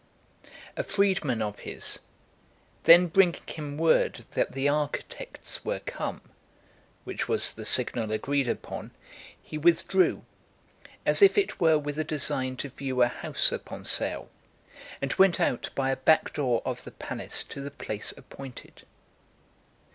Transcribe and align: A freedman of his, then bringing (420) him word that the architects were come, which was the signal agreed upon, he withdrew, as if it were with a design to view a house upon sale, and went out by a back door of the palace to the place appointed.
A 0.75 0.83
freedman 0.83 1.43
of 1.43 1.59
his, 1.59 1.99
then 2.85 3.05
bringing 3.05 3.33
(420) 3.41 3.55
him 3.67 3.77
word 3.77 4.15
that 4.31 4.53
the 4.53 4.67
architects 4.67 5.63
were 5.63 5.77
come, 5.77 6.21
which 7.03 7.27
was 7.27 7.53
the 7.53 7.65
signal 7.65 8.11
agreed 8.11 8.47
upon, 8.47 8.89
he 9.39 9.59
withdrew, 9.59 10.23
as 11.05 11.21
if 11.21 11.37
it 11.37 11.59
were 11.59 11.77
with 11.77 11.99
a 11.99 12.03
design 12.03 12.57
to 12.57 12.69
view 12.69 13.03
a 13.03 13.07
house 13.09 13.51
upon 13.51 13.85
sale, 13.85 14.31
and 15.03 15.13
went 15.19 15.39
out 15.39 15.69
by 15.75 15.91
a 15.91 15.97
back 15.97 16.33
door 16.33 16.63
of 16.65 16.83
the 16.83 16.89
palace 16.89 17.43
to 17.43 17.61
the 17.61 17.69
place 17.69 18.11
appointed. 18.17 18.85